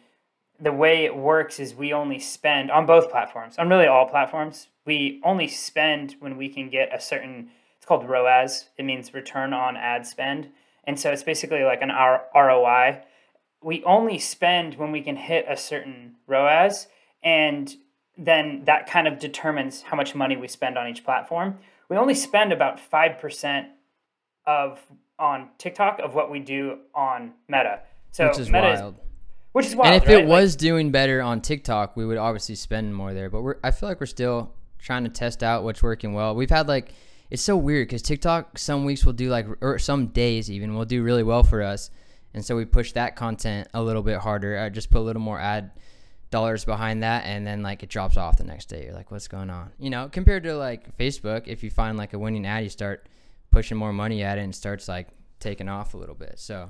[0.60, 4.68] the way it works is we only spend on both platforms, on really all platforms.
[4.86, 7.50] We only spend when we can get a certain
[7.86, 8.70] it's called ROAS.
[8.80, 10.50] It means return on ad spend.
[10.86, 13.04] And so it's basically like an R- ROI.
[13.62, 16.88] We only spend when we can hit a certain ROAS,
[17.24, 17.76] and
[18.18, 21.60] then that kind of determines how much money we spend on each platform.
[21.88, 23.68] We only spend about 5%
[24.48, 24.80] of
[25.20, 27.82] on TikTok of what we do on Meta.
[28.12, 28.96] So which is Meta wild
[29.56, 29.94] which is wild.
[29.94, 30.20] and if right?
[30.24, 33.30] it was doing better on TikTok, we would obviously spend more there.
[33.30, 36.36] But we're I feel like we're still trying to test out what's working well.
[36.36, 36.92] We've had like
[37.32, 40.86] it's so weird because TikTok some weeks will do like or some days even will
[40.86, 41.90] do really well for us,
[42.34, 44.60] and so we push that content a little bit harder.
[44.60, 45.72] I just put a little more ad
[46.32, 48.84] dollars behind that, and then like it drops off the next day.
[48.86, 49.72] You're like, what's going on?
[49.80, 53.08] You know, compared to like Facebook, if you find like a winning ad, you start
[53.52, 55.08] pushing more money at it and starts like
[55.40, 56.34] taking off a little bit.
[56.38, 56.70] So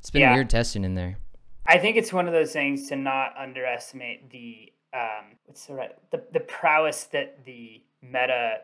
[0.00, 0.32] it's been Yeah.
[0.34, 1.18] weird testing in there.
[1.66, 5.92] I think it's one of those things to not underestimate the um, what's the right
[6.10, 8.58] the, the prowess that the meta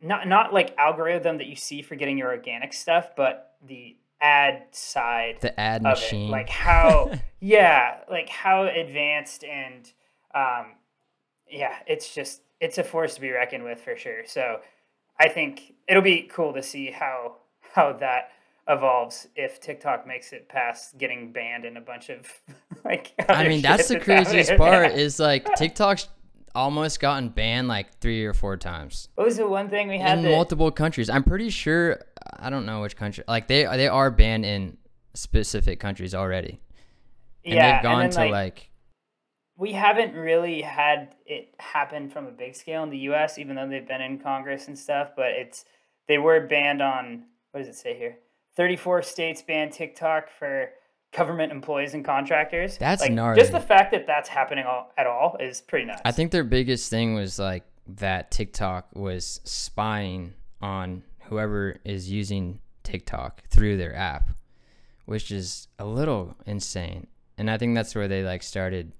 [0.00, 4.64] not not like algorithm that you see for getting your organic stuff, but the ad
[4.70, 6.28] side The ad of machine.
[6.28, 9.90] it, like how yeah, like how advanced and
[10.34, 10.74] um,
[11.50, 14.22] yeah, it's just it's a force to be reckoned with for sure.
[14.26, 14.60] So
[15.18, 17.36] I think it'll be cool to see how
[17.72, 18.30] how that
[18.68, 22.26] evolves if TikTok makes it past getting banned in a bunch of
[22.84, 23.12] like.
[23.28, 24.58] I mean, that's the craziest there.
[24.58, 26.08] part is like TikTok's
[26.54, 30.18] almost gotten banned like three or four times What was the one thing we had?
[30.18, 31.08] in that- multiple countries.
[31.08, 32.00] I'm pretty sure
[32.38, 33.24] I don't know which country.
[33.26, 34.76] Like they they are banned in
[35.14, 36.60] specific countries already,
[37.44, 38.70] and yeah, they've gone and to then, like,
[39.56, 43.68] we haven't really had it happen from a big scale in the U.S., even though
[43.68, 45.10] they've been in Congress and stuff.
[45.16, 45.64] But it's
[46.08, 48.18] they were banned on what does it say here?
[48.56, 50.70] Thirty-four states banned TikTok for
[51.12, 52.78] government employees and contractors.
[52.78, 53.40] That's like, gnarly.
[53.40, 56.02] Just the fact that that's happening all, at all is pretty nuts.
[56.04, 62.60] I think their biggest thing was like that TikTok was spying on whoever is using
[62.82, 64.30] TikTok through their app,
[65.06, 67.06] which is a little insane.
[67.38, 68.92] And I think that's where they like started.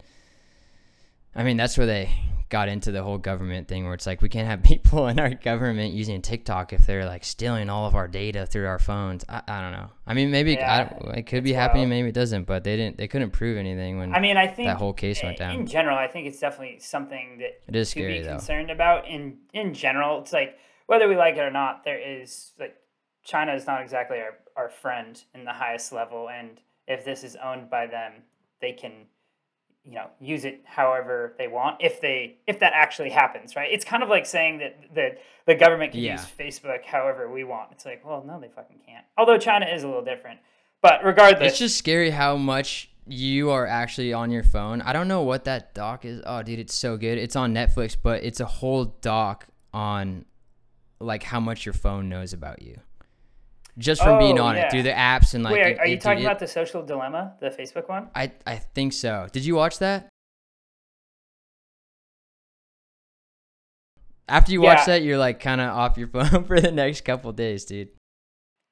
[1.35, 2.11] I mean, that's where they
[2.51, 5.31] got into the whole government thing where it's like we can't have people in our
[5.31, 9.25] government using TikTok if they're like stealing all of our data through our phones.
[9.29, 9.89] I, I don't know.
[10.07, 11.91] I mean, maybe Yeah, I, it could be happening, wild.
[11.91, 12.99] maybe it doesn't, but they didn't.
[12.99, 15.55] They couldn't prove anything when I mean, I think that whole case went down.
[15.55, 18.33] in general, I think it's definitely something that It is to scary be though.
[18.33, 19.09] concerned about.
[19.09, 22.77] In in general, it's like whether we like it or not, there is like
[23.25, 27.35] China is not exactly our, our friend in the highest level, and if this is
[27.37, 28.13] owned by them,
[28.61, 29.07] they can
[29.85, 33.85] you know use it however they want if they if that actually happens right it's
[33.85, 36.13] kind of like saying that that the government can Yeah.
[36.13, 39.83] use facebook however we want it's like well no they fucking can't although china is
[39.83, 40.39] a little different
[40.83, 44.81] but regardless It's just scary how much you are actually on your phone.
[44.83, 46.23] I don't know what that doc is.
[46.25, 47.19] Oh, dude, it's so good.
[47.19, 50.25] It's on Netflix, but it's a whole doc on
[51.01, 52.79] like how much your phone knows about you.
[53.79, 54.67] Just from being Oh, on yeah.
[54.67, 55.55] it through the apps and like.
[55.55, 58.11] wait it- are, are you it- talking it- about the social dilemma the facebook one
[58.15, 59.27] I I think so.
[59.33, 60.09] Did you watch that?
[64.29, 67.33] After you watch that, you're like kind of off your phone for the next couple
[67.33, 67.89] days, dude.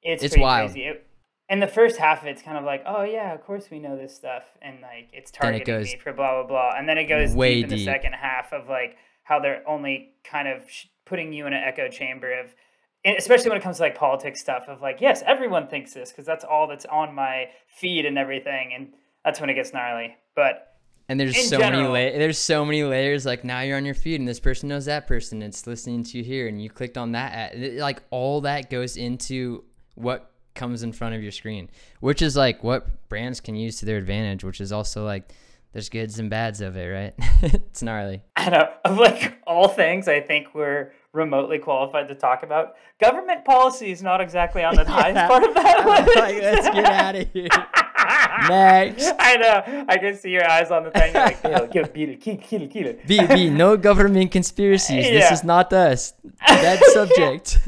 [0.01, 0.71] It's, It's wild.
[0.71, 0.87] crazy.
[0.87, 1.07] It,
[1.49, 3.97] and the first half of it's kind of like, oh yeah, of course we know
[3.97, 6.87] this stuff, and like it's Then it targeting goes me for blah blah blah, and
[6.87, 10.47] then it goes way deep in the second half of like how they're only kind
[10.47, 12.55] of sh- putting you in an echo chamber of,
[13.03, 16.11] and especially when it comes to like politics stuff of like, yes, everyone thinks this
[16.11, 18.93] because that's all that's on my feed and everything, and
[19.25, 20.15] that's when it gets gnarly.
[20.35, 20.75] But
[21.09, 21.91] And there's so general.
[21.91, 23.25] many la- there's so many layers.
[23.25, 25.41] Like now you're on your feed, and this person knows that person.
[25.41, 27.33] It's listening to you here, and you clicked on that.
[27.55, 27.73] Ad.
[27.77, 29.63] Like all that goes into
[29.95, 31.69] what comes in front of your screen,
[32.01, 34.43] which is like what brands can use to their advantage.
[34.43, 35.31] Which is also like
[35.73, 37.13] there's goods and bads of it, right?
[37.41, 38.21] it's gnarly.
[38.35, 42.75] I know of like all things I think we're remotely qualified to talk about.
[42.99, 46.15] Government policy is not exactly on the highest part of that list.
[46.15, 47.47] like, let's get out of here.
[48.49, 49.13] Next.
[49.19, 49.85] I know.
[49.87, 51.13] I can see your eyes on the thing.
[51.13, 51.43] You're like,
[51.75, 53.05] yo, yo, beat it, kill, kill, kill it.
[53.05, 55.05] B B no government conspiracies.
[55.05, 56.13] This is not us.
[56.47, 57.59] That subject.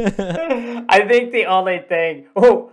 [0.89, 2.71] I think the only thing oh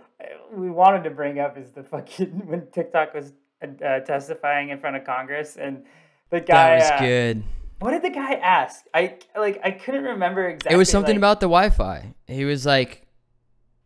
[0.53, 4.95] we wanted to bring up is the fucking when TikTok was uh, testifying in front
[4.95, 5.83] of Congress and
[6.29, 6.79] the guy.
[6.79, 7.43] that was uh, good.
[7.81, 8.85] What did the guy ask?
[8.93, 10.75] I like I couldn't remember exactly.
[10.75, 12.13] It was something like- about the Wi-Fi.
[12.27, 13.07] He was like,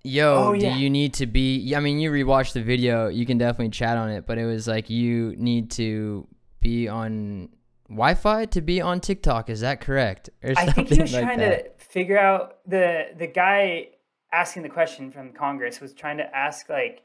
[0.03, 0.75] "Yo, Oh, do yeah.
[0.75, 4.09] you need to be?" I mean, you rewatch the video, you can definitely chat on
[4.09, 6.27] it, but it was like you need to
[6.61, 7.49] be on
[7.89, 9.49] Wi-Fi to be on TikTok.
[9.49, 10.29] Is that correct?
[10.43, 11.79] Or I think he was like trying that.
[11.79, 13.87] to figure out the the guy
[14.33, 17.03] asking the question from Congress was trying to ask like,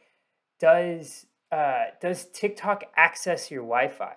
[0.59, 4.17] does uh, does TikTok access your Wi-Fi?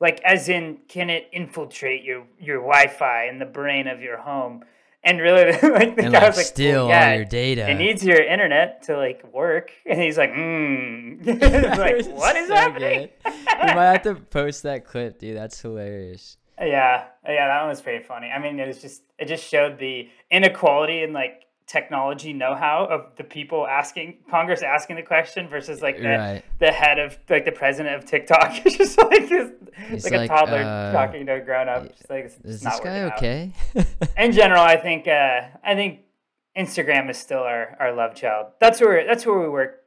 [0.00, 4.62] Like, as in, can it infiltrate your your Wi-Fi in the brain of your home?
[5.02, 7.70] And really, like the and guy like was like, steal well, yeah, all your data.
[7.70, 9.70] it needs your internet to like work.
[9.86, 10.34] And he's like.
[10.34, 11.14] Hmm.
[11.24, 13.08] It's like, what is so happening?
[13.24, 13.32] we
[13.74, 15.36] might have to post that clip, dude.
[15.36, 16.36] That's hilarious.
[16.60, 18.30] Yeah, yeah, that one was pretty funny.
[18.30, 23.06] I mean, it was just it just showed the inequality in like technology know-how of
[23.16, 26.42] the people asking Congress asking the question versus like the, Right.
[26.60, 28.52] the head of like the president of TikTok.
[28.66, 31.88] It's just like this, like, like, a toddler uh, talking to a grown up.
[31.96, 33.52] Just like it's, Is this guy okay?
[34.16, 36.00] In general, I think uh, I think
[36.56, 38.52] Instagram is still our, our love child.
[38.60, 39.80] That's where that's where we work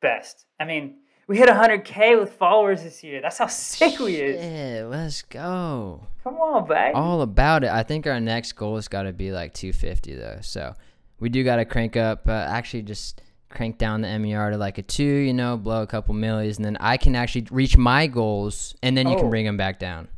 [0.00, 0.46] best.
[0.58, 3.20] I mean, we hit 100k with followers this year.
[3.20, 4.40] That's how sick we is.
[4.40, 6.06] Shit, let's go.
[6.22, 6.94] Come on, baby.
[6.94, 7.70] all about it.
[7.70, 10.38] I think our next goal has got to be like 250 though.
[10.42, 10.74] So
[11.20, 12.26] we do got to crank up.
[12.28, 15.04] Uh, actually, just crank down the MER to like a two.
[15.04, 18.96] You know, blow a couple millies, and then I can actually reach my goals, and
[18.96, 19.20] then you Oh.
[19.20, 20.08] can bring them back down.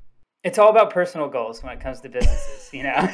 [0.45, 2.95] It's all about personal goals when it comes to businesses, you know.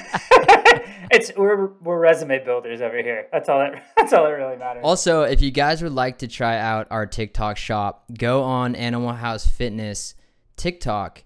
[1.10, 3.26] it's we're we're resume builders over here.
[3.32, 4.82] That's all that that's all that really matters.
[4.84, 9.12] Also, if you guys would like to try out our TikTok shop, go on Animal
[9.14, 10.14] House Fitness
[10.56, 11.24] TikTok.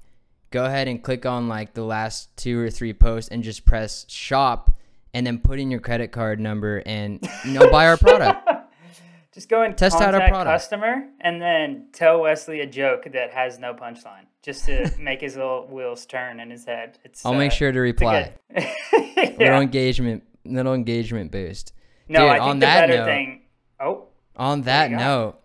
[0.52, 4.06] Go ahead and click on like the last two or three posts and just press
[4.08, 4.70] shop
[5.16, 8.46] and then put in your credit card number and you know buy our product.
[9.32, 10.46] Just go and Test out our product.
[10.46, 15.36] customer and then tell Wesley a joke that has no punchline, just to make his
[15.36, 16.98] little wheels turn in his head.
[17.04, 18.32] It's I'll uh, make sure to reply.
[18.54, 18.66] good-
[19.38, 21.72] Little engagement, little engagement boost.
[22.08, 23.42] No, Dude, I think on the that better note- thing.
[23.80, 25.36] Oh, On that note,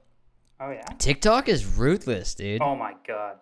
[0.61, 0.83] oh yeah.
[0.97, 2.61] TikTok is ruthless, dude.
[2.61, 3.37] Oh my god.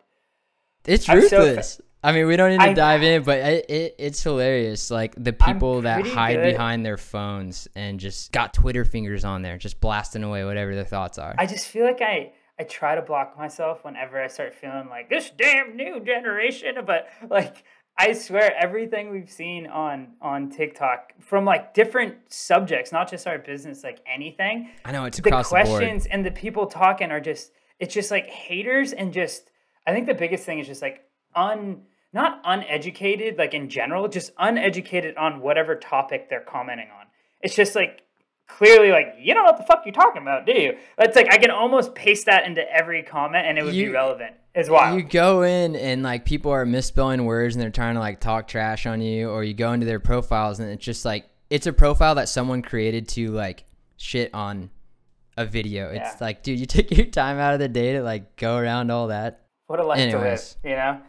[0.85, 1.79] it's I'm so ruthless.
[2.01, 4.89] I mean, we don't need to I- dive in, but it, it, it's hilarious.
[4.89, 9.41] Like the people that hide good- behind their phones and just got Twitter fingers on
[9.41, 11.35] there, just blasting away whatever their thoughts are.
[11.37, 15.09] I just feel like I I try to block myself whenever I start feeling like
[15.09, 16.75] this damn new generation.
[16.85, 17.63] But like
[17.97, 23.39] I swear, everything we've seen on on TikTok from like different subjects, not just our
[23.39, 24.69] business, like anything.
[24.85, 28.27] I know it's across the, questions and the people talking are just it's just like
[28.27, 29.51] haters and just
[29.85, 31.03] I think the biggest thing is just like
[31.35, 31.81] un
[32.13, 37.05] not uneducated like in general, just uneducated on whatever topic they're commenting on.
[37.41, 38.01] It's just like
[38.47, 40.77] clearly like you don't know what the fuck you're talking about, do you?
[40.97, 44.33] It's like I can almost paste that into every comment and it would be relevant.
[44.55, 47.99] as well You go in and like people are misspelling words and they're trying to
[47.99, 51.29] like talk trash on you, or you go into their profiles and it's just like
[51.49, 53.65] it's a profile that someone created to like
[53.97, 54.69] shit on
[55.37, 55.87] a video.
[55.89, 56.17] It's Yeah.
[56.19, 59.07] like, dude, you took your time out of the day to like go around all
[59.07, 59.41] that.
[59.67, 60.57] What a life Anyways.
[60.63, 61.01] to live, you know?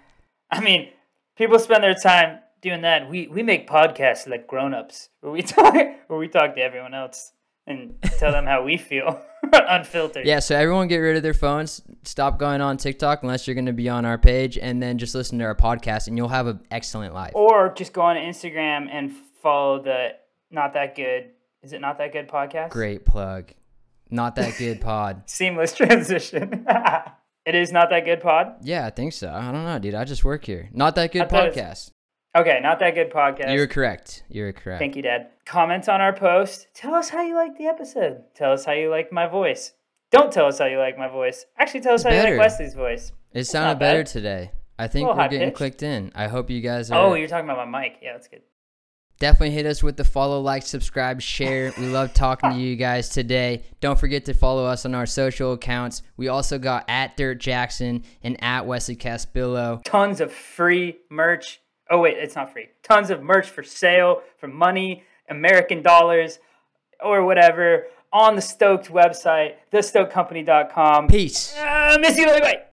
[0.50, 0.88] I mean,
[1.36, 3.08] people spend their time doing that.
[3.08, 7.32] We we make podcasts like grown-ups where we talk where we talk to everyone else
[7.66, 9.20] and tell them how we feel
[9.52, 10.26] unfiltered.
[10.26, 13.66] Yeah, so everyone get rid of their phones, stop going on TikTok unless you're going
[13.66, 16.46] to be on our page, and then just listen to our podcast, and you'll have
[16.46, 17.32] an excellent life.
[17.34, 20.10] Or just go on Instagram and follow the
[20.50, 21.30] not that good.
[21.62, 22.70] Is it not that good podcast?
[22.70, 23.52] Great plug.
[24.10, 25.22] Not that good pod.
[25.26, 26.66] Seamless transition.
[27.46, 28.56] It is not that good pod.
[28.62, 29.32] Yeah, I think so.
[29.32, 29.94] I don't know, dude.
[29.94, 30.68] I just work here.
[30.72, 31.92] Not that good podcast.
[32.36, 33.54] Okay, not that good podcast.
[33.54, 34.22] You're correct.
[34.28, 34.78] You're correct.
[34.78, 35.30] Thank you, Dad.
[35.46, 36.68] Comment on our post.
[36.74, 38.22] Tell us how you like the episode.
[38.34, 39.72] Tell us how you like my voice.
[40.12, 41.46] Don't tell us how you like my voice.
[41.58, 42.36] Actually, tell us how you better.
[42.36, 43.12] like Wesley's voice.
[43.32, 44.06] It sounded better bad.
[44.06, 44.50] today.
[44.78, 45.56] I think we're getting pitched.
[45.56, 46.12] clicked in.
[46.14, 47.06] I hope you guys oh, are.
[47.08, 47.98] Oh, you're talking about my mic.
[48.00, 48.42] Yeah, that's good.
[49.20, 51.74] Definitely hit us with the follow, like, subscribe, share.
[51.78, 53.64] We love talking to you guys today.
[53.82, 56.02] Don't forget to follow us on our social accounts.
[56.16, 59.84] We also got at Dirt Jackson and at Wesley Caspillo.
[59.84, 61.60] Tons of free merch.
[61.90, 62.68] Oh, wait, it's not free.
[62.82, 66.38] Tons of merch for sale, for money, American dollars,
[66.98, 71.08] or whatever on the Stoked website, thestokedcompany.com.
[71.08, 71.54] Peace.
[71.56, 72.24] Uh, miss you.
[72.24, 72.62] Bye bye.